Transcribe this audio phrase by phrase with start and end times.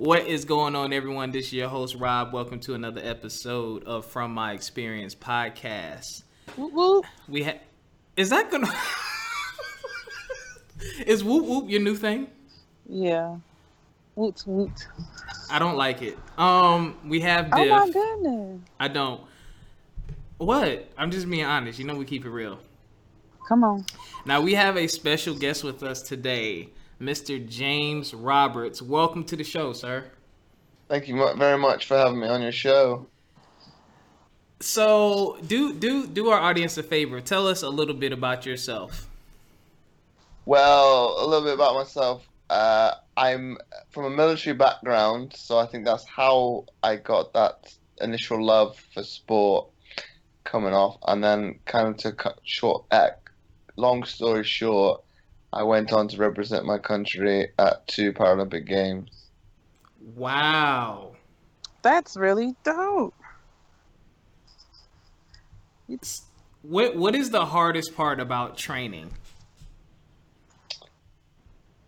[0.00, 1.30] What is going on, everyone?
[1.30, 2.32] This is your host, Rob.
[2.32, 6.22] Welcome to another episode of From My Experience podcast.
[6.56, 7.04] Whoop, whoop.
[7.28, 7.58] We have.
[8.16, 8.72] Is that gonna?
[11.06, 12.28] is whoop whoop your new thing?
[12.88, 13.36] Yeah.
[14.14, 14.88] Woot woot.
[15.50, 16.16] I don't like it.
[16.38, 18.58] Um, we have Oh my goodness.
[18.80, 19.20] I don't.
[20.38, 20.90] What?
[20.96, 21.78] I'm just being honest.
[21.78, 22.58] You know we keep it real.
[23.46, 23.84] Come on.
[24.24, 26.70] Now we have a special guest with us today,
[27.00, 27.44] Mr.
[27.48, 28.82] James Roberts.
[28.82, 30.04] Welcome to the show, sir.
[30.88, 33.06] Thank you very much for having me on your show.
[34.60, 37.20] So, do do do our audience a favor.
[37.22, 39.08] Tell us a little bit about yourself.
[40.44, 42.28] Well, a little bit about myself.
[42.50, 43.56] Uh, I'm
[43.90, 49.02] from a military background, so I think that's how I got that initial love for
[49.02, 49.68] sport
[50.44, 50.98] coming off.
[51.06, 53.10] And then, kind of to cut short, uh,
[53.76, 55.02] long story short,
[55.52, 59.10] I went on to represent my country at two Paralympic Games.
[60.14, 61.16] Wow.
[61.82, 63.14] That's really dope.
[65.88, 66.22] It's
[66.62, 69.12] What what is the hardest part about training?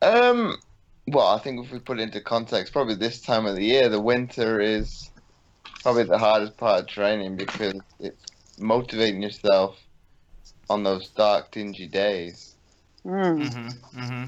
[0.00, 0.56] Um,
[1.06, 3.88] well, I think if we put it into context, probably this time of the year,
[3.88, 5.10] the winter is
[5.83, 8.24] probably the hardest part of training because it's
[8.58, 9.78] motivating yourself
[10.68, 12.56] on those dark, dingy days.
[13.05, 13.48] Mm.
[13.50, 14.25] Mm-hmm, mm-hmm.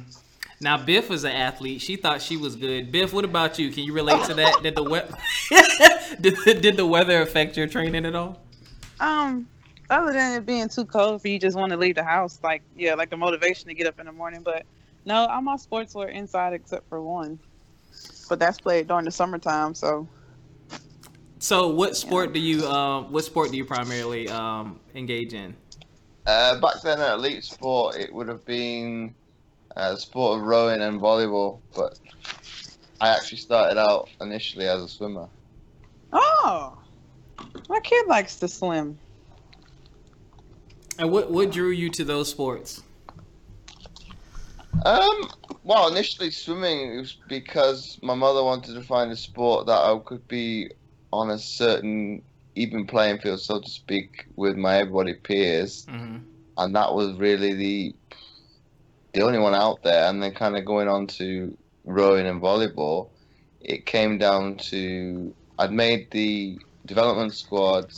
[0.60, 1.80] Now Biff was an athlete.
[1.80, 2.90] She thought she was good.
[2.90, 3.70] Biff, what about you?
[3.70, 4.62] Can you relate to that?
[4.62, 8.40] Did the we- did, did the weather affect your training at all?
[9.00, 9.48] Um,
[9.90, 12.62] other than it being too cold for you just want to leave the house, like
[12.76, 14.42] yeah, like the motivation to get up in the morning.
[14.42, 14.64] But
[15.04, 17.38] no, all my sports were inside except for one.
[18.28, 20.08] But that's played during the summertime, so
[21.38, 25.54] So, what sport do you um what sport do you primarily um engage in?
[26.26, 29.14] Uh, back then at elite sport, it would have been
[29.76, 31.98] uh, the sport of rowing and volleyball, but
[33.00, 35.28] I actually started out initially as a swimmer.
[36.12, 36.78] oh,
[37.68, 38.98] my kid likes to swim.
[40.98, 42.82] And what what drew you to those sports?
[44.84, 45.30] Um,
[45.64, 50.26] well, initially swimming was because my mother wanted to find a sport that I could
[50.28, 50.70] be
[51.12, 52.22] on a certain
[52.56, 56.18] even playing field, so to speak, with my everybody peers, Mm-hmm.
[56.58, 57.94] and that was really the
[59.12, 60.08] the only one out there.
[60.08, 63.08] And then kind of going on to rowing and volleyball,
[63.60, 67.92] it came down to I'd made the development squad.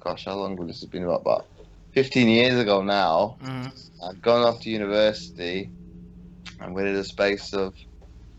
[0.00, 1.04] Gosh, how long would this have been?
[1.04, 1.46] About about
[1.92, 3.36] fifteen years ago now.
[3.42, 4.04] Mm-hmm.
[4.08, 5.70] I'd gone off to university
[6.60, 7.74] and within a space of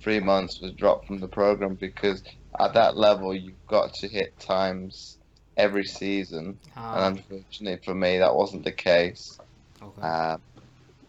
[0.01, 2.23] three months was dropped from the program because
[2.59, 5.17] at that level you've got to hit times
[5.57, 9.39] every season and unfortunately for me that wasn't the case
[9.81, 10.01] okay.
[10.01, 10.37] uh,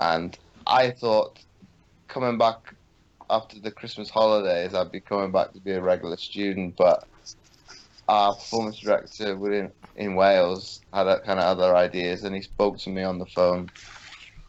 [0.00, 1.38] and I thought
[2.09, 2.59] coming back
[3.31, 7.06] after the Christmas holidays I'd be coming back to be a regular student but
[8.09, 12.78] our performance director within in Wales had a, kind of other ideas and he spoke
[12.78, 13.71] to me on the phone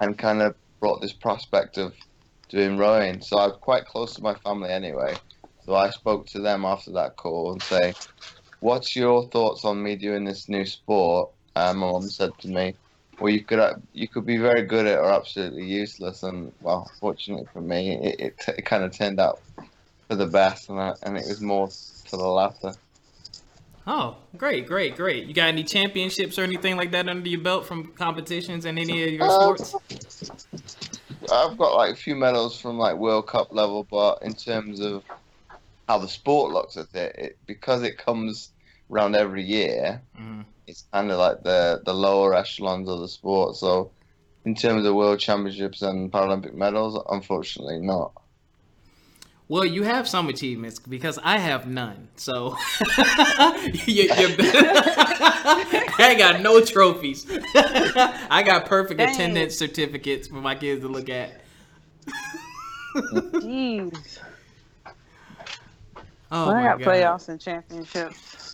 [0.01, 1.93] and kind of brought this prospect of
[2.49, 3.21] doing rowing.
[3.21, 5.15] So I'm quite close to my family anyway.
[5.65, 7.93] So I spoke to them after that call and say,
[8.65, 12.73] "What's your thoughts on me doing this new sport?" And my mum said to me,
[13.19, 16.51] "Well, you could uh, you could be very good at it or absolutely useless." And
[16.61, 19.39] well, fortunately for me, it it, it kind of turned out
[20.07, 22.73] for the best, and I, and it was more to the latter.
[23.85, 25.27] Oh, great, great, great.
[25.27, 29.03] You got any championships or anything like that under your belt from competitions in any
[29.03, 29.75] of your Uh, sports?
[31.31, 35.03] I've got like a few medals from like World Cup level, but in terms of
[35.87, 38.54] how the sport looks at it, it because it comes
[38.91, 40.41] around every year, Mm-hmm.
[40.67, 43.55] it's kind of like the the lower echelons of the sport.
[43.55, 43.91] So,
[44.45, 48.11] in terms of World Championships and Paralympic medals, unfortunately not.
[49.47, 52.07] Well, you have some achievements because I have none.
[52.15, 52.55] So
[53.85, 54.35] you, you,
[55.99, 57.27] I got no trophies.
[57.55, 59.13] I got perfect Dang.
[59.13, 61.41] attendance certificates for my kids to look at.
[62.95, 64.17] Jeez.
[66.31, 66.87] Oh I got god!
[66.87, 68.44] playoffs and championships.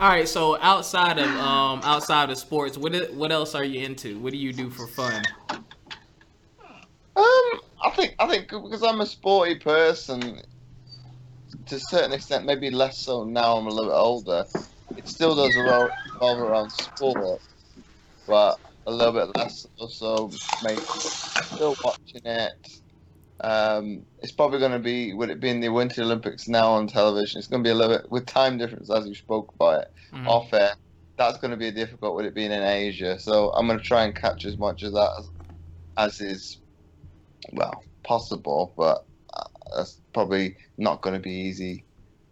[0.00, 4.18] All right, so outside of um outside of sports, what what else are you into?
[4.18, 5.22] What do you do for fun?
[5.50, 5.60] Um,
[7.16, 10.40] I think I think because I'm a sporty person,
[11.66, 13.58] to a certain extent, maybe less so now.
[13.58, 14.46] I'm a little bit older.
[14.96, 17.42] It still does revolve revolve around sport,
[18.26, 19.66] but a little bit less.
[19.78, 20.30] Also,
[20.64, 22.79] maybe still watching it.
[23.42, 26.86] Um, it's probably going to be would it be in the Winter Olympics now on
[26.86, 27.38] television.
[27.38, 29.88] It's going to be a little bit with time difference as you spoke about it
[30.14, 30.26] Mhm.
[30.26, 30.72] off air.
[31.18, 33.18] That's going to be difficult with it being in Asia.
[33.18, 35.30] So I'm going to try and catch as much of that as,
[35.96, 36.58] as is
[37.52, 38.74] well possible.
[38.76, 39.44] But uh,
[39.76, 41.86] that's probably not going to be easy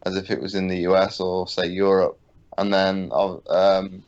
[0.06, 2.20] as if it was in the US or say Europe.
[2.58, 4.05] And then um,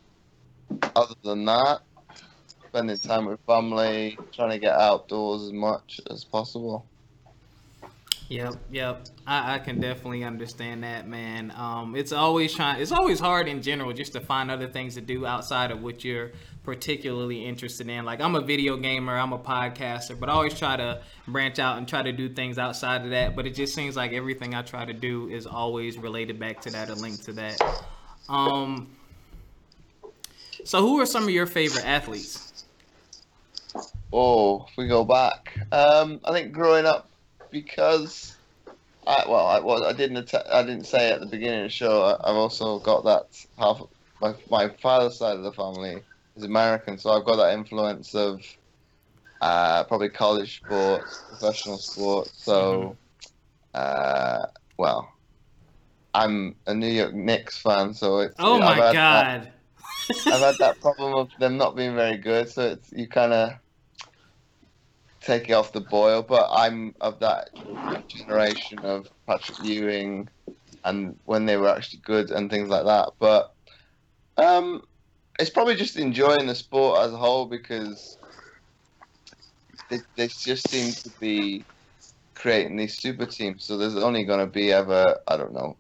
[0.96, 1.80] other than that,
[2.68, 6.89] spending time with family, trying to get outdoors as much as possible.
[8.30, 9.06] Yep, yep.
[9.26, 11.52] I, I can definitely understand that, man.
[11.56, 12.80] Um, it's always trying.
[12.80, 16.04] It's always hard in general just to find other things to do outside of what
[16.04, 16.30] you're
[16.62, 18.04] particularly interested in.
[18.04, 21.78] Like I'm a video gamer, I'm a podcaster, but I always try to branch out
[21.78, 23.34] and try to do things outside of that.
[23.34, 26.70] But it just seems like everything I try to do is always related back to
[26.70, 27.60] that or linked to that.
[28.28, 28.90] Um.
[30.64, 32.64] So, who are some of your favorite athletes?
[34.12, 37.09] Oh, if we go back, um, I think growing up
[37.50, 38.36] because
[39.06, 42.16] I well I was I didn't I didn't say at the beginning of the show
[42.22, 43.26] I've also got that
[43.58, 43.82] half
[44.20, 46.02] my my father's side of the family
[46.36, 48.42] is American, so I've got that influence of
[49.40, 52.32] uh, probably college sports, professional sports.
[52.44, 52.96] So,
[53.74, 54.46] uh,
[54.78, 55.12] well,
[56.12, 58.36] I'm a New York Knicks fan, so it's.
[58.38, 58.94] Oh my I've god!
[58.94, 63.32] That, I've had that problem of them not being very good, so it's you kind
[63.32, 63.52] of
[65.20, 66.22] take it off the boil.
[66.22, 67.50] But I'm of that
[68.08, 70.28] generation of Patrick Ewing,
[70.84, 73.10] and when they were actually good and things like that.
[73.18, 73.54] But
[74.36, 74.82] um,
[75.38, 78.18] it's probably just enjoying the sport as a whole because
[79.88, 81.64] they, they just seem to be
[82.34, 83.64] creating these super teams.
[83.66, 85.76] So there's only going to be ever I don't know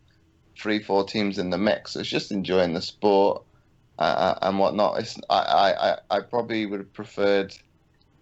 [0.60, 1.92] three four teams in the mix.
[1.92, 3.42] So it's just enjoying the sport
[3.98, 5.00] uh, uh and whatnot.
[5.00, 5.74] It's I,
[6.10, 7.52] I I probably would have preferred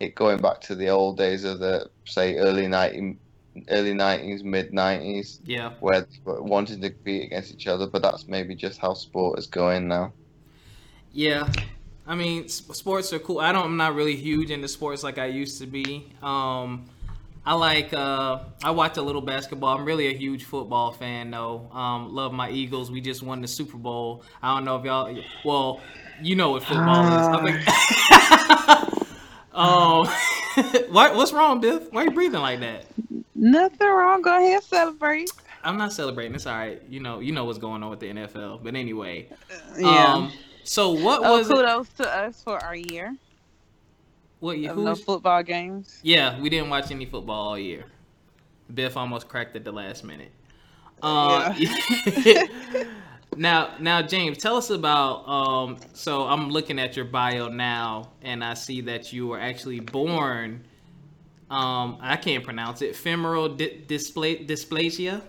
[0.00, 3.16] it going back to the old days of the say early 90,
[3.70, 5.40] early nineties, mid nineties.
[5.44, 5.72] Yeah.
[5.80, 9.88] Where wanting to compete against each other, but that's maybe just how sport is going
[9.88, 10.12] now.
[11.12, 11.50] Yeah.
[12.06, 13.40] I mean, sports are cool.
[13.40, 13.64] I don't.
[13.64, 16.10] I'm not really huge into sports like I used to be.
[16.22, 16.86] Um,
[17.44, 17.92] I like.
[17.92, 19.76] Uh, I watch a little basketball.
[19.76, 21.68] I'm really a huge football fan, though.
[21.70, 22.90] Um, love my Eagles.
[22.90, 24.22] We just won the Super Bowl.
[24.42, 25.22] I don't know if y'all.
[25.44, 25.80] Well,
[26.22, 27.44] you know what football uh...
[27.46, 28.94] is.
[29.58, 29.68] Think.
[29.68, 31.92] Um, what, what's wrong, Biff?
[31.92, 32.84] Why are you breathing like that?
[33.34, 34.22] Nothing wrong.
[34.22, 35.30] Go ahead, celebrate.
[35.64, 36.34] I'm not celebrating.
[36.34, 36.80] It's all right.
[36.88, 38.62] You know, you know what's going on with the NFL.
[38.62, 39.28] But anyway,
[39.76, 40.14] yeah.
[40.14, 40.32] Um,
[40.62, 42.02] so what oh, was kudos it?
[42.02, 43.16] to us for our year.
[44.40, 44.74] What year?
[44.74, 45.98] No football games.
[46.02, 47.84] Yeah, we didn't watch any football all year.
[48.72, 50.30] Biff almost cracked at the last minute.
[51.02, 52.44] Uh, yeah.
[53.36, 55.28] Now, now, James, tell us about.
[55.28, 59.80] Um, so I'm looking at your bio now, and I see that you were actually
[59.80, 60.64] born.
[61.50, 62.96] Um, I can't pronounce it.
[62.96, 65.22] Femoral di- display dysplasia.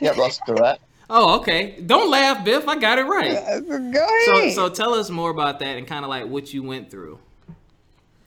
[0.00, 0.82] Yep, that's correct.
[1.10, 1.80] oh, okay.
[1.84, 2.68] Don't laugh, Biff.
[2.68, 3.32] I got it right.
[3.66, 4.52] Go ahead.
[4.52, 7.18] So, so tell us more about that and kind of like what you went through.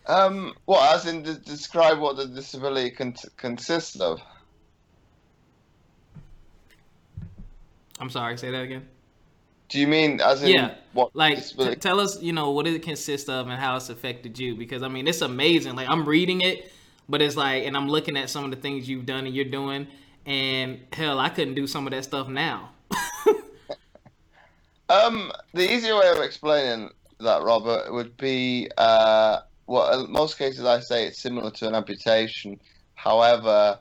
[0.08, 4.22] Um, well, as in to describe what the disability con- consists of.
[8.00, 8.88] I'm sorry, say that again.
[9.70, 11.16] Do you mean as in yeah, what?
[11.16, 14.56] Like, t- tell us, you know, what it consists of and how it's affected you?
[14.56, 15.76] Because I mean, it's amazing.
[15.76, 16.72] Like, I'm reading it,
[17.10, 19.46] but it's like, and I'm looking at some of the things you've done and you're
[19.46, 19.88] doing,
[20.26, 22.70] and hell, I couldn't do some of that stuff now.
[24.90, 30.66] um, the easier way of explaining that, Robert, would be, uh, well, in most cases
[30.66, 32.60] I say it's similar to an amputation.
[32.94, 33.80] However,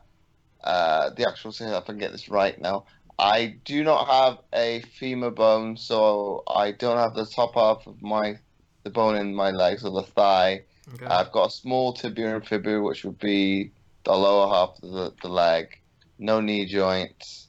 [0.62, 2.86] uh, the actual thing I can get this right now,
[3.18, 8.02] I do not have a femur bone, so I don't have the top half of
[8.02, 8.38] my
[8.82, 10.64] the bone in my legs or the thigh.
[10.94, 11.06] Okay.
[11.06, 13.70] I've got a small tibia and fibula, which would be
[14.04, 15.80] the lower half of the, the leg.
[16.18, 17.48] No knee joints.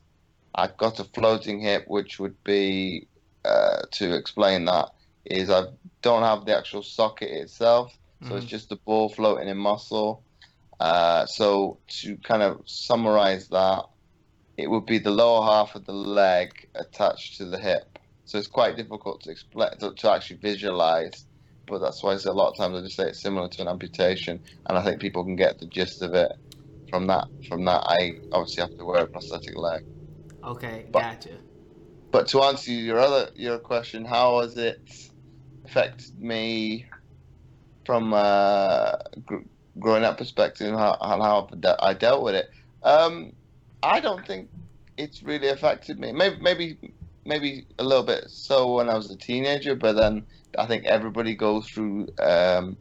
[0.54, 3.08] I've got a floating hip, which would be
[3.44, 4.90] uh, to explain that
[5.26, 5.66] is I
[6.02, 8.38] don't have the actual socket itself, so mm-hmm.
[8.38, 10.24] it's just the ball floating in muscle.
[10.80, 13.86] Uh, so to kind of summarize that,
[14.58, 18.00] it would be the lower half of the leg attached to the hip.
[18.26, 21.28] So it's quite difficult to explain to, to actually visualize.
[21.68, 23.62] But that's why I say a lot of times I just say it's similar to
[23.64, 26.34] an amputation, and I think people can get the gist of it
[26.90, 27.28] from that.
[27.48, 29.84] From that, I obviously have to wear a prosthetic leg.
[30.44, 31.46] Okay, but, gotcha.
[32.12, 34.82] But to answer your other your question, how has it
[35.66, 36.88] affected me
[37.86, 39.48] from a gr-
[39.80, 41.50] growing up perspective, and how, how
[41.82, 42.48] I dealt with it?
[42.84, 43.34] Um,
[43.86, 44.50] I don't think
[44.98, 46.12] it's really affected me.
[46.12, 46.78] Maybe maybe
[47.24, 50.26] maybe a little bit so when I was a teenager, but then
[50.58, 52.78] I think everybody goes through um,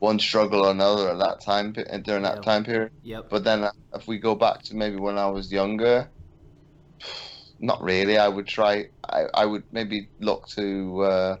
[0.00, 2.42] one struggle or another at that time during that yep.
[2.42, 2.92] time period.
[3.04, 3.30] Yep.
[3.30, 6.08] But then if we go back to maybe when I was younger,
[7.58, 8.18] not really.
[8.18, 8.88] I would try.
[9.08, 11.36] I, I would maybe look to uh,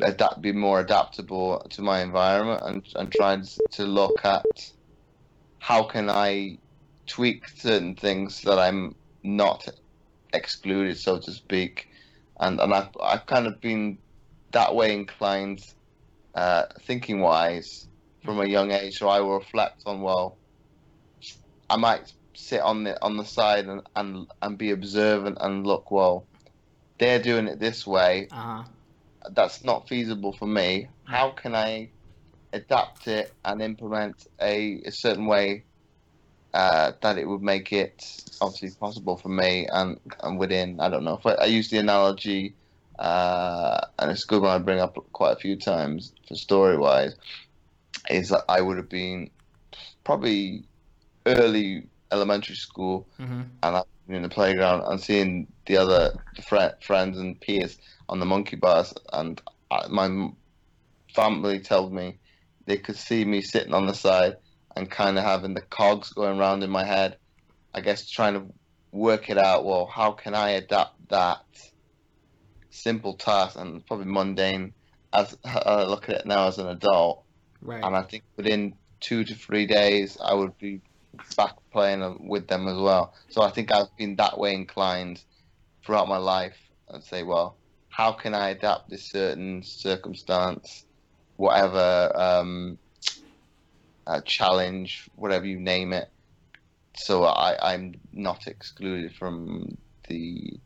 [0.00, 3.40] adapt, be more adaptable to my environment, and and try
[3.72, 4.72] to look at
[5.60, 6.58] how can I
[7.06, 9.68] tweak certain things that I'm not
[10.32, 11.86] excluded, so to speak,
[12.40, 13.98] and and I've I've kind of been
[14.52, 15.60] that way inclined,
[16.34, 17.88] uh, thinking wise,
[18.24, 18.98] from a young age.
[18.98, 20.38] So I will reflect on well,
[21.68, 25.90] I might sit on the on the side and and, and be observant and look
[25.90, 26.26] well,
[26.98, 28.28] they're doing it this way.
[28.30, 28.64] Uh huh.
[29.30, 30.88] That's not feasible for me.
[31.04, 31.92] How can I
[32.52, 35.64] adapt it and implement a, a certain way
[36.54, 38.04] uh, that it would make it
[38.40, 41.78] obviously possible for me and and within I don't know if I, I use the
[41.78, 42.54] analogy
[42.98, 46.76] uh, and it's a good one I bring up quite a few times for story
[46.76, 47.16] wise
[48.10, 49.30] is that I would have been
[50.04, 50.64] probably
[51.26, 56.12] early elementary school hmm and I'm in the playground and seeing the other
[56.48, 57.78] fri friends and peers
[58.08, 59.40] on the monkey bars and
[59.70, 60.30] I, my
[61.14, 62.18] family told me
[62.66, 64.36] they could see me sitting on the side
[64.76, 67.18] and kind of having the cogs going around in my head
[67.74, 68.46] I guess trying to
[68.92, 71.40] work it out well how can I adapt that
[72.70, 74.72] simple task and probably mundane
[75.12, 77.24] as I look at it now as an adult
[77.60, 77.84] Right.
[77.84, 80.82] and I think within two to three days I would be
[81.36, 83.14] back playing with them as well.
[83.30, 85.22] So I think I've been that way inclined
[85.84, 87.58] throughout my life and say, well,
[87.90, 90.86] how can I adapt this certain circumstance,
[91.36, 92.78] whatever um,
[94.06, 96.08] uh, challenge, whatever you name it,
[96.96, 99.76] so I, I'm not excluded from
[100.08, 100.58] the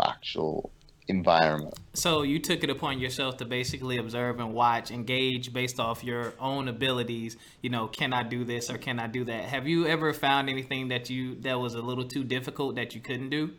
[0.00, 0.70] actual
[1.08, 1.74] environment.
[1.94, 6.34] So you took it upon yourself to basically observe and watch, engage based off your
[6.40, 7.36] own abilities.
[7.60, 9.44] You know, can I do this or can I do that?
[9.44, 13.00] Have you ever found anything that you that was a little too difficult that you
[13.00, 13.50] couldn't do?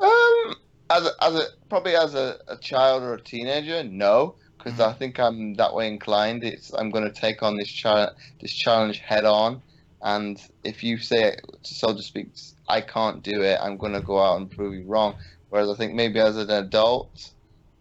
[0.00, 0.54] Um,
[0.90, 4.88] as a, as a probably as a, a child or a teenager, no, because Mhm.
[4.90, 6.44] I think I'm that way inclined.
[6.44, 9.62] It's I'm going to take on this challenge this challenge head on,
[10.02, 12.28] and if you say so to speak,
[12.68, 15.16] I can't do it, I'm going to go out and prove you wrong.
[15.48, 17.32] Whereas I think maybe as an adult,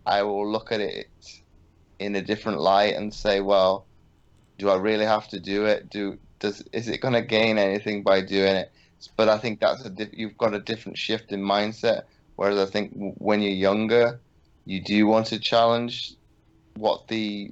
[0.06, 1.08] I will look at it
[2.00, 3.88] in a different light and say, well,
[4.58, 5.90] do I really have to do it?
[5.90, 8.72] Do does is it going to gain anything by doing it?
[9.18, 12.04] But I think that's a you've got a different shift in mindset.
[12.38, 14.22] Whereas I think when you're younger,
[14.66, 16.14] you do want to challenge
[16.76, 17.52] what the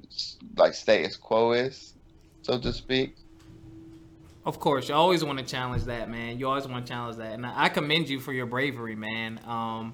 [0.55, 1.93] like status quo is,
[2.41, 3.15] so to speak.
[4.45, 6.39] Of course, you always want to challenge that, man.
[6.39, 9.39] You always want to challenge that, and I commend you for your bravery, man.
[9.45, 9.93] Um,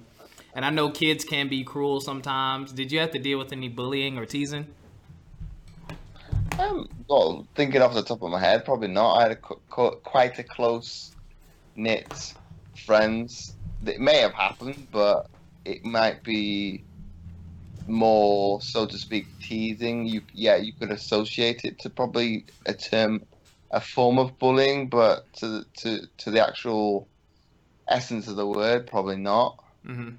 [0.54, 2.72] and I know kids can be cruel sometimes.
[2.72, 4.68] Did you have to deal with any bullying or teasing?
[6.58, 9.16] Um, well, thinking off the top of my head, probably not.
[9.16, 11.12] I had a qu- qu- quite a close
[11.76, 12.34] knit
[12.86, 13.56] friends.
[13.86, 15.28] It may have happened, but
[15.66, 16.86] it might be
[17.88, 20.06] more, so to speak, teasing.
[20.06, 23.24] You, yeah, you could associate it to probably a term,
[23.72, 27.08] a form of bullying, but to the, to to the actual
[27.88, 29.64] essence of the word, probably not.
[29.86, 30.16] Mm-hmm.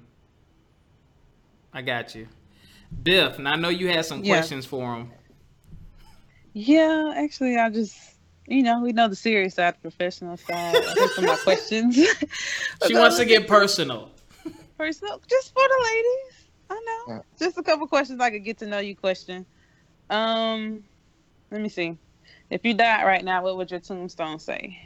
[1.73, 2.27] I got you,
[3.03, 3.37] Biff.
[3.37, 4.35] And I know you had some Yeah.
[4.37, 5.11] questions for him.
[6.53, 7.95] Yeah, actually, I just,
[8.47, 10.75] you know, we know the serious side, the professional side.
[10.95, 11.95] These are my questions.
[12.87, 14.11] She wants to get personal.
[14.77, 16.46] personal, just for the ladies.
[16.69, 17.15] I know.
[17.15, 17.21] Yeah.
[17.39, 18.93] Just a couple questions I could get to know you.
[18.95, 19.45] Question.
[20.09, 20.83] Um,
[21.51, 21.97] let me see.
[22.49, 24.77] If you died right now, what would your tombstone say?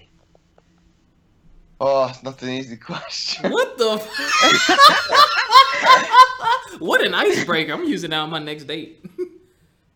[1.80, 3.52] Oh, it's not an easy question.
[3.52, 3.98] What the?
[6.80, 7.74] what an icebreaker!
[7.74, 9.04] I'm using that on my next date.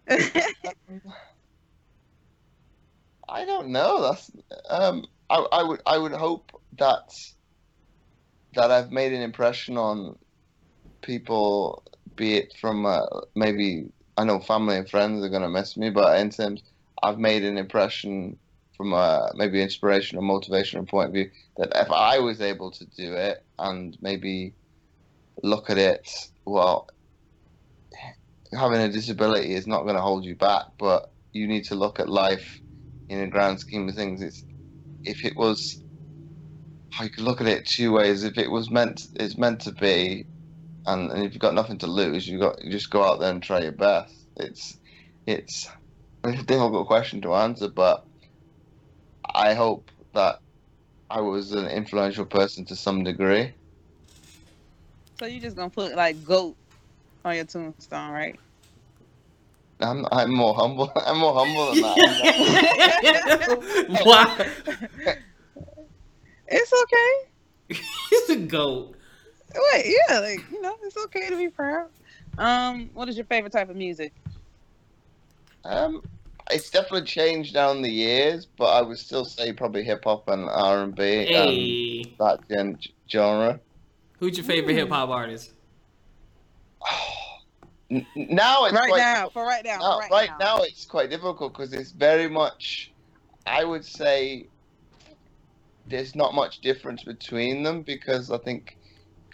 [3.29, 4.01] I don't know.
[4.01, 4.31] That's
[4.69, 5.05] um.
[5.29, 7.13] I, I would I would hope that
[8.53, 10.17] that I've made an impression on
[11.05, 11.83] people,
[12.15, 16.19] be it from uh, maybe I know family and friends are gonna miss me, but
[16.19, 16.63] in terms
[17.03, 18.39] I've made an impression
[18.77, 22.85] from a maybe inspiration or motivational point of view that if I was able to
[22.85, 24.53] do it and maybe
[25.43, 26.09] look at it,
[26.45, 26.87] well,
[28.53, 31.99] having a disability is not going to hold you back, but you need to look
[31.99, 32.61] at life
[33.09, 34.21] in a grand scheme of things.
[34.21, 34.43] It's
[35.03, 35.81] if it was,
[36.99, 38.23] I could look at it two ways.
[38.23, 40.27] If it was meant, it's meant to be,
[40.85, 43.31] and, and if you've got nothing to lose, you got you just go out there
[43.31, 44.13] and try your best.
[44.35, 44.77] It's
[45.27, 45.67] it's
[46.23, 48.03] a difficult question to answer, but
[49.33, 50.39] I hope that
[51.09, 53.53] I was an influential person to some degree.
[55.19, 56.57] so you're just gonna put like goat
[57.23, 58.39] on your tombstone, right?
[59.81, 60.91] I'm I'm more humble.
[60.95, 61.97] I'm more humble than that.
[64.03, 64.47] Why?
[66.47, 67.79] It's okay.
[68.09, 68.95] He's a goat.
[69.73, 71.87] Wait, yeah, like you know, it's okay to be proud.
[72.37, 74.13] Um, what is your favorite type of music?
[75.63, 76.01] Um,
[76.51, 80.49] it's definitely changed down the years, but I would still say probably hip hop and
[80.49, 82.77] R and B and that gen-
[83.09, 83.59] genre.
[84.19, 85.53] who's your favorite hip hop artist?
[87.91, 90.57] N- Now it's Right quite, now, for right now, now- for right, right, now.
[90.57, 92.91] it's quite difficult because it's very much.
[93.47, 94.47] I would say
[95.87, 98.75] there's not much difference between them because I think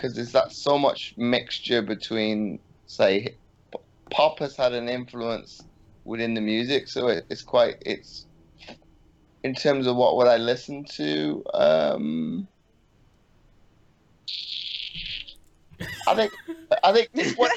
[0.01, 3.35] because there's that so much mixture between say
[4.09, 5.61] pop has had an influence
[6.05, 8.25] within the music, so it, it's quite it's
[9.43, 11.43] in terms of what would I listen to.
[11.53, 12.47] Um,
[16.07, 16.33] I think
[16.83, 17.51] I think this what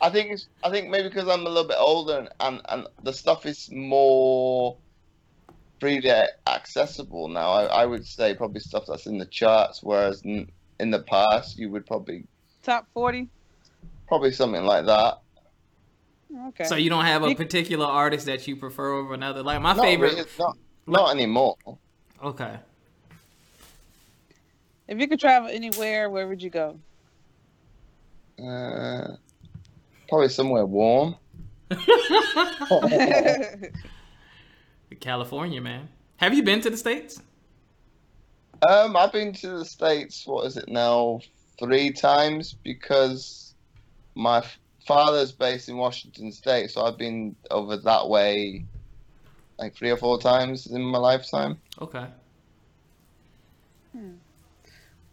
[0.00, 2.86] I think it's I think maybe because I'm a little bit older and, and, and
[3.02, 4.78] the stuff is more
[5.80, 6.12] freely
[6.46, 7.50] accessible now.
[7.50, 10.22] I, I would say probably stuff that's in the charts, whereas
[10.80, 12.24] in the past you would probably
[12.62, 13.28] Top forty.
[14.08, 15.20] probably something like that.
[16.48, 16.64] Okay.
[16.64, 19.42] So you don't have a particular artist that you prefer over another?
[19.42, 20.14] Like my Not favorite.
[20.14, 20.56] really, not
[20.86, 21.56] not anymore.
[22.22, 22.56] Okay.
[24.88, 26.78] if you could travel anywhere, where would you go?
[28.42, 29.16] Uh,
[30.08, 31.16] probably somewhere warm.
[35.00, 35.88] California, man.
[36.16, 37.20] Have you been to the states?
[38.62, 40.22] Um, I've been to the states.
[40.26, 41.20] What is it now?
[41.58, 43.54] Three times because
[44.14, 44.44] my
[44.86, 48.66] father's based in Washington State, so I've been over that way
[49.58, 51.58] like three or four times in my lifetime.
[51.80, 52.06] Okay.
[53.92, 54.16] Hmm.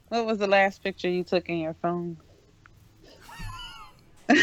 [0.10, 2.18] what was the last picture you took in your phone?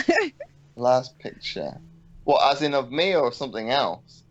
[0.77, 1.79] Last picture.
[2.25, 4.23] What, as in of me or something else?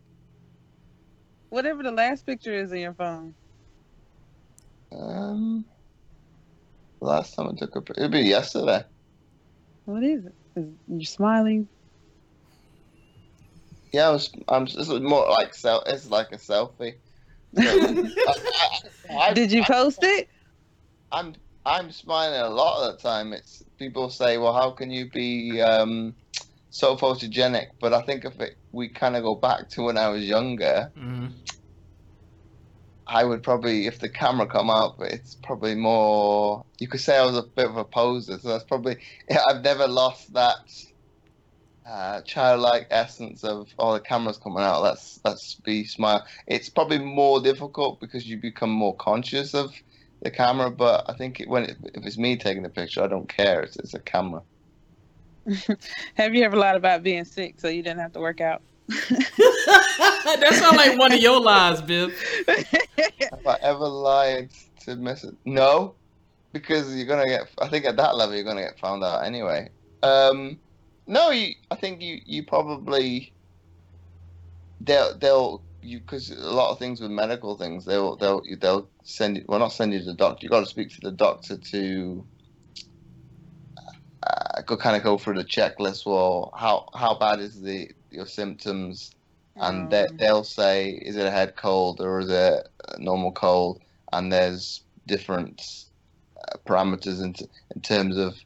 [1.50, 3.34] Whatever the last picture is in your phone.
[4.92, 5.64] Um,
[7.00, 8.84] last time I took a picture, it'd be yesterday.
[9.84, 10.34] What is it?
[10.56, 11.68] Is you smiling?
[13.92, 14.66] Yeah, I was, I'm.
[14.66, 16.94] This is more like sel- It's like a selfie.
[17.56, 18.80] I- I-
[19.18, 20.28] I- Did you post it?
[21.10, 21.34] I'm
[21.66, 23.32] I'm smiling a lot of the time.
[23.32, 26.14] It's people say, "Well, how can you be um,
[26.70, 30.08] so photogenic?" But I think if it, we kind of go back to when I
[30.08, 31.26] was younger, hmm
[33.10, 36.64] I would probably, if the camera come up, it's probably more.
[36.78, 38.98] You could say I was a bit of a poser, so that's probably.
[39.48, 40.58] I've never lost that
[41.84, 44.82] uh, childlike essence of oh the camera's coming out.
[44.82, 46.24] Let's let's be smile.
[46.46, 49.74] It's probably more difficult because you become more conscious of
[50.22, 50.70] the camera.
[50.70, 53.60] But I think it, when it, if it's me taking the picture, I don't care.
[53.62, 54.42] It's, it's a camera.
[56.14, 58.62] Have you ever lied about being sick so you didn't have to work out?
[59.10, 62.10] that sounds like one of your lies, Bib.
[62.48, 64.50] Have I ever lied
[64.80, 65.24] to it?
[65.44, 65.94] No,
[66.52, 67.42] because you're gonna get.
[67.60, 69.68] I think at that level you're gonna get found out anyway.
[70.02, 70.58] Um,
[71.06, 71.54] no, you.
[71.70, 72.20] I think you.
[72.24, 73.32] You probably.
[74.80, 75.16] They'll.
[75.16, 75.62] They'll.
[75.82, 79.60] You because a lot of things with medical things they'll they'll they'll send you well
[79.60, 82.26] not send you to the doctor you got to speak to the doctor to
[84.26, 88.26] uh, go kind of go through the checklist well how how bad is the your
[88.26, 89.10] symptoms
[89.60, 93.32] and they, Um, they'll say is it a head cold or is it a normal
[93.32, 93.82] cold?
[94.12, 95.62] And there's different
[96.36, 98.36] uh, parameters in, t- in terms of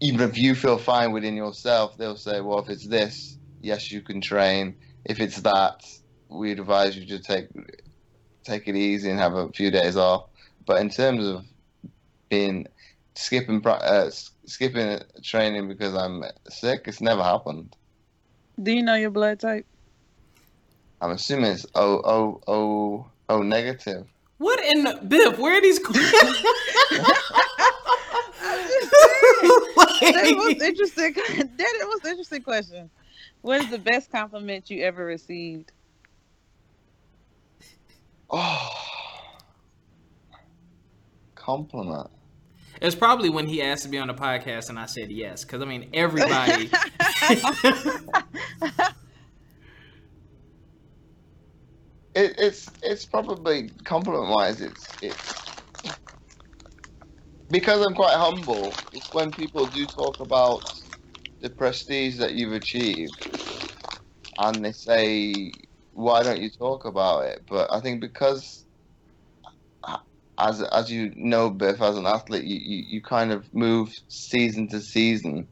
[0.00, 4.02] even if you feel fine within yourself they'll say well if it's this yes you
[4.02, 4.76] can train.
[5.04, 5.80] If it's that
[6.28, 7.46] we advise you to take
[8.44, 10.24] take it easy and have a few days off.
[10.66, 11.44] But in terms of
[12.30, 12.66] being
[13.16, 14.10] skipping uh,
[14.46, 17.76] skipping training because i'm sick it's never happened
[18.62, 19.66] Do you know your blood type?
[21.00, 24.06] I'm assuming it's O O O O negative.
[24.38, 25.38] What in the Biff?
[25.38, 25.78] Where are these?
[30.00, 31.12] That was interesting.
[31.14, 32.90] That was an interesting question.
[33.42, 35.72] What is the best compliment you ever received?
[38.30, 38.70] Oh,
[41.34, 42.10] compliment.
[42.80, 45.44] It's probably when he asked to be on the podcast and I said yes.
[45.44, 46.70] Because, I mean, everybody.
[52.14, 54.60] It, it's it's probably compliment wise.
[54.60, 55.32] It's it's
[57.50, 58.74] because I'm quite humble.
[58.92, 60.60] It's when people do talk about
[61.40, 63.28] the prestige that you've achieved,
[64.38, 65.52] and they say,
[65.92, 68.64] "Why don't you talk about it?" But I think because
[70.40, 74.68] as as you know, Biff, as an athlete, you, you, you kind of move season
[74.68, 75.48] to season,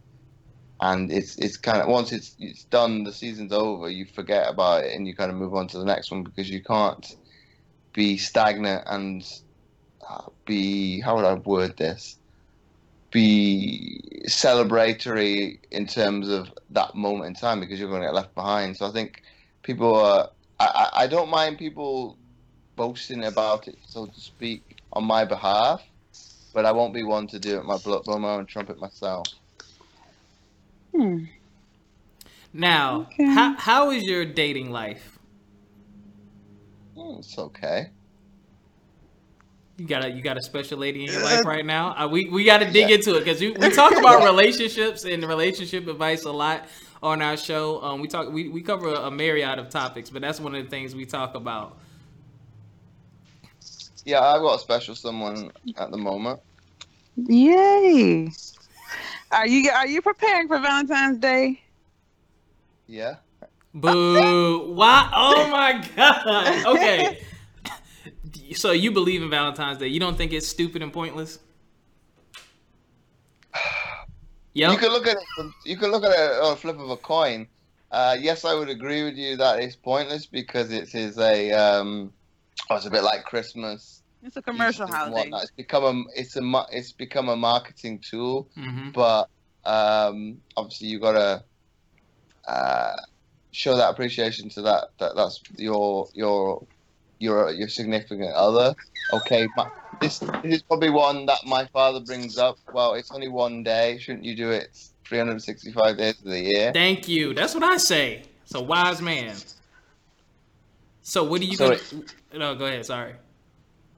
[0.81, 4.85] and it's it's kind of once it's it's done, the season's over, you forget about
[4.85, 7.07] it and you kind of move on to the next one because you can't
[7.95, 9.25] be stagnant and
[10.09, 12.19] uh, be how would I word this?
[13.13, 18.35] Be celebratory in terms of that moment in time because you're going to get left
[18.35, 18.77] behind.
[18.77, 19.23] So I think
[19.63, 20.31] people are.
[20.61, 22.19] I, I I don't mind people
[22.77, 25.83] boasting about it, so to speak, on my behalf,
[26.55, 29.27] but I won't be one to do it my blow, blow my own trumpet myself.
[30.95, 31.25] Hmm.
[32.53, 33.25] Now, Okay.
[33.35, 35.19] how how is your dating life?
[36.97, 37.93] Hmm, It's okay.
[39.77, 41.95] You got a you got a special lady in your life right now.
[41.97, 42.97] Uh, we we got to dig Yeah.
[42.97, 46.67] into it because we, we talk about relationships and relationship advice a lot
[47.03, 47.81] on our show.
[47.83, 50.69] Um, we talk we, we cover a, myriad of topics, but that's one of the
[50.71, 51.79] things we talk about.
[54.09, 56.41] Yeah, I've got a special someone at the moment.
[57.17, 58.31] Yay!
[59.31, 61.61] Are you are you preparing for Valentine's Day?
[62.87, 63.17] Yeah.
[63.75, 64.73] Boo!
[64.73, 65.11] Why?
[65.15, 66.67] Oh my god!
[66.77, 67.23] Okay.
[68.55, 69.89] So you believe in Valentine's Day?
[69.89, 71.39] You don't think it's stupid and pointless?
[74.55, 75.23] You can look at it.
[75.37, 77.47] from- You can look at it on a flip of a coin.
[77.91, 81.53] Uh, yes, I would agree with you that it's pointless because it is a.
[81.53, 82.13] Um,
[82.71, 83.98] oh, it's a bit like Christmas.
[84.23, 85.15] It's a commercial Easter holiday.
[85.17, 85.43] whatnot.
[85.43, 86.19] It's become a.
[86.19, 86.65] It's a.
[86.73, 89.29] It's become a marketing tool, hmm but
[89.65, 91.45] um, obviously you gotta
[92.47, 92.93] uh,
[93.53, 94.89] show that appreciation to that.
[94.99, 96.67] That that's your your
[97.19, 98.75] your your significant other.
[99.13, 102.57] Okay, ma- this, this is probably one that my father brings up.
[102.73, 103.99] Well, it's only one day.
[103.99, 104.77] Shouldn't you do it
[105.07, 106.73] 365 days of the year?
[106.73, 107.33] Thank you.
[107.35, 108.23] That's what I say.
[108.43, 109.37] It's a wise man.
[111.03, 111.81] So what are you So gonna?
[112.35, 112.85] No, go ahead.
[112.85, 113.15] Sorry.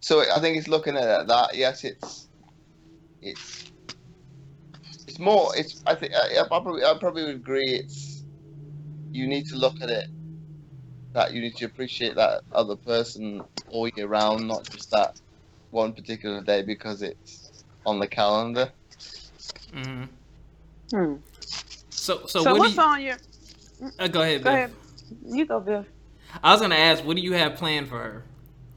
[0.01, 1.51] So I think it's looking at that.
[1.55, 2.29] Yes, it's
[3.23, 3.71] it's
[5.07, 5.51] it's more.
[5.57, 7.75] It's I think I, I probably I probably would agree.
[7.75, 8.25] It's
[9.13, 10.07] you need to look at it
[11.13, 15.21] that you need to appreciate that other person all year round, not just that
[15.71, 18.73] one particular day because it's on the calendar.
[19.73, 20.05] hmm
[20.93, 21.17] Hmm.
[21.91, 22.89] So, so, So, what's do you?
[22.89, 23.17] on your?
[23.99, 24.55] Uh, go ahead, Go Biff.
[24.55, 24.75] ahead.
[25.25, 25.87] You go, Bill.
[26.43, 28.25] I was gonna ask, what do you have planned for her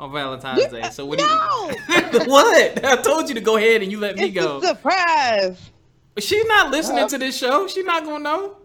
[0.03, 0.89] on Valentine's Day?
[0.91, 1.29] So what do you?
[2.29, 2.85] what?
[2.85, 4.57] I told you to go ahead and you let me go.
[4.57, 5.71] a surprise.
[6.19, 7.67] She's not listening Uh, to this show.
[7.67, 8.57] She's not gonna know.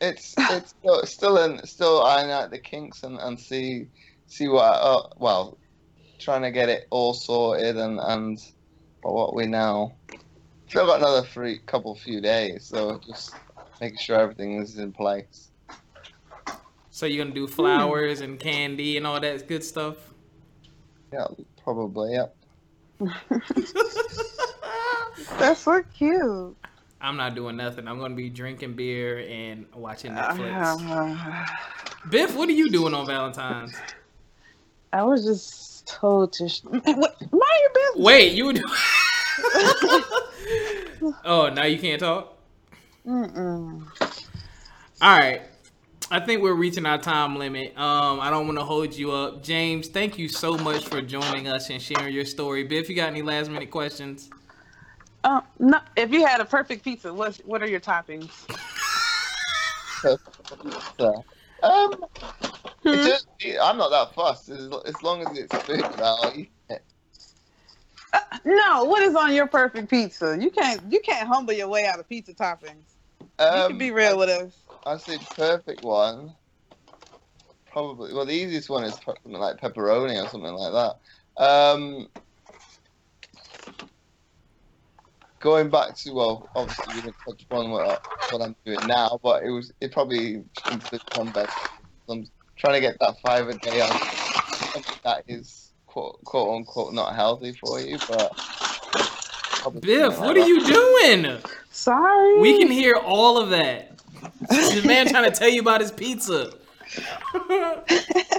[0.00, 3.88] It's it's still, still in still ironing out the kinks and, and see
[4.26, 5.58] see what uh, well
[6.18, 8.38] trying to get it all sorted and and
[9.02, 9.92] but what we now
[10.68, 13.34] still got another three couple few days so just
[13.80, 15.45] making sure everything is in place.
[16.96, 17.44] So you're gonna Hmm.
[17.44, 19.96] do flowers and candy and all that good stuff.
[21.12, 21.26] Yeah,
[21.62, 22.14] probably.
[22.14, 22.28] Yeah.
[25.38, 26.56] That's so cute.
[27.02, 27.86] I'm not doing nothing.
[27.86, 31.50] I'm gonna be drinking beer and watching Uh, Netflix.
[32.10, 33.74] Biff, what are you doing on Valentine's?
[34.94, 36.48] I was just told to.
[36.48, 36.86] Sh- what?
[36.86, 38.06] Mind your business.
[38.06, 38.54] Wait, you.
[38.54, 38.62] do-
[41.26, 42.38] oh, now you can't talk.
[43.06, 43.82] Mm-mm.
[45.02, 45.42] All right.
[46.10, 47.76] I think we're reaching our time limit.
[47.78, 49.42] Um, I don't want to hold you up.
[49.42, 52.64] James, thank you so much for joining us and sharing your story.
[52.64, 54.30] Biff, you got any last minute questions?
[55.24, 55.80] Um, no.
[55.96, 58.30] If you had a perfect pizza, what what are your toppings?
[61.62, 62.04] Um,
[62.84, 62.92] Hmm?
[62.92, 63.04] it's
[63.40, 65.82] just, I'm not that fussed as, as long as it's food.
[65.98, 66.84] I'll eat it.
[68.44, 68.84] No.
[68.84, 70.36] What is on your perfect pizza?
[70.40, 72.94] You can't you can't humble your way out of pizza toppings.
[73.20, 74.65] you Um, can be real with us.
[74.86, 76.32] I'd say perfect one.
[77.72, 78.14] Probably.
[78.14, 81.42] Well, the easiest one is something like pepperoni or something like that.
[81.42, 82.08] Um,
[85.40, 89.42] going back to well, obviously we didn't touch upon what, what I'm doing now, but
[89.42, 91.72] it was it probably includes some vegetables.
[92.08, 93.90] I'm trying to get that five a day on
[95.02, 98.32] that is quote quote unquote not healthy for you, but.
[99.80, 101.38] Biff, what are you doing?
[101.72, 102.40] Sorry.
[102.40, 103.95] We can hear all of that.
[104.48, 106.52] The man trying to tell you about his pizza.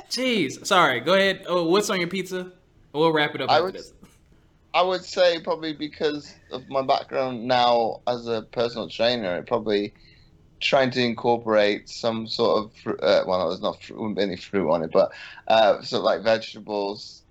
[0.10, 0.66] Jeez.
[0.66, 1.00] Sorry.
[1.00, 1.46] Go ahead.
[1.48, 2.52] Oh, what's on your pizza?
[2.94, 3.94] We'll wrap it up I after would- this.
[4.74, 9.92] I would say probably because of my background now as a personal trainer, it probably
[10.60, 12.94] trying to incorporate some sort of.
[13.02, 15.12] Uh, well, there's not fruit, any fruit on it, but
[15.48, 17.24] uh, sort of like vegetables.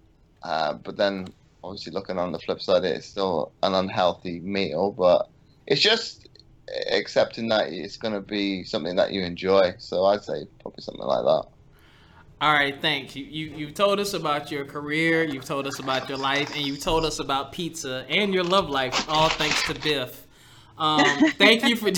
[0.43, 1.29] Uh, but then
[1.63, 4.91] obviously looking on the flip side, it's still an unhealthy meal.
[4.91, 5.29] But
[5.69, 6.29] it's just
[6.91, 9.75] accepting that it's going to be something that you enjoy.
[9.79, 11.49] So I'd say probably something like that.
[12.39, 13.17] All right, thanks.
[13.17, 16.67] You, you you've told us about your career, you've told us about your life, and
[16.67, 19.09] you've told us about pizza and your love life.
[19.09, 20.27] All thanks to Biff.
[20.77, 21.03] Um,
[21.39, 21.91] thank you for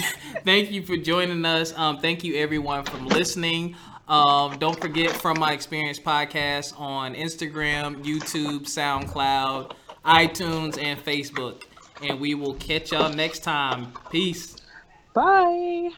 [0.45, 1.77] thank you for joining us.
[1.77, 3.75] Um, thank you everyone from listening.
[4.07, 9.73] Um, don't forget from my experience podcast on Instagram, YouTube, SoundCloud,
[10.05, 11.65] iTunes, and Facebook.
[12.01, 13.93] And we will catch y'all next time.
[14.11, 14.58] Peace.
[15.15, 15.91] Bye.